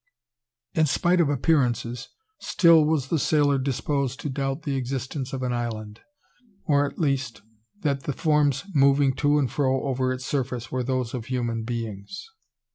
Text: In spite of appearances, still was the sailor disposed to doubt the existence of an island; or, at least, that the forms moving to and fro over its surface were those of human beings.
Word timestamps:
In 0.73 0.87
spite 0.87 1.21
of 1.21 1.29
appearances, 1.29 2.09
still 2.39 2.85
was 2.85 3.09
the 3.09 3.19
sailor 3.19 3.59
disposed 3.59 4.19
to 4.21 4.31
doubt 4.31 4.63
the 4.63 4.75
existence 4.75 5.31
of 5.31 5.43
an 5.43 5.53
island; 5.53 5.99
or, 6.65 6.87
at 6.87 6.97
least, 6.97 7.43
that 7.81 8.05
the 8.05 8.13
forms 8.13 8.63
moving 8.73 9.13
to 9.17 9.37
and 9.37 9.51
fro 9.51 9.83
over 9.83 10.11
its 10.11 10.25
surface 10.25 10.71
were 10.71 10.81
those 10.83 11.13
of 11.13 11.25
human 11.25 11.61
beings. 11.65 12.31